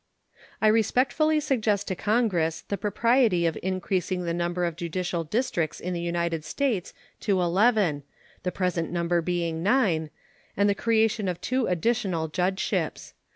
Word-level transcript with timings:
I 0.63 0.67
respectfully 0.67 1.39
suggest 1.39 1.87
to 1.89 1.95
Congress 1.95 2.61
the 2.61 2.75
propriety 2.75 3.45
of 3.45 3.55
increasing 3.61 4.23
the 4.23 4.33
number 4.33 4.65
of 4.65 4.75
judicial 4.75 5.23
districts 5.23 5.79
in 5.79 5.93
the 5.93 6.01
United 6.01 6.43
States 6.43 6.91
to 7.19 7.39
eleven 7.39 8.01
(the 8.41 8.51
present 8.51 8.89
number 8.89 9.21
being 9.21 9.61
nine) 9.61 10.09
and 10.57 10.67
the 10.67 10.73
creation 10.73 11.27
of 11.27 11.39
two 11.39 11.67
additional 11.67 12.29
judgeships. 12.29 13.13